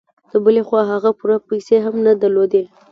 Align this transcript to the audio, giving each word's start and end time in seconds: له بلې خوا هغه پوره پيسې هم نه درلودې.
له 0.31 0.37
بلې 0.45 0.61
خوا 0.67 0.81
هغه 0.91 1.09
پوره 1.19 1.37
پيسې 1.49 1.75
هم 1.85 1.95
نه 2.05 2.13
درلودې. 2.21 2.63